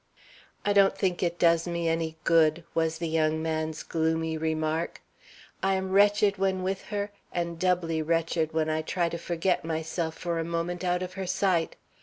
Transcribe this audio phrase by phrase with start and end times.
[0.65, 4.99] "I don't think it does me any good," was the young man's gloomy remark.
[5.61, 10.17] "I am wretched when with her, and doubly wretched when I try to forget myself
[10.17, 11.75] for a moment out of her sight.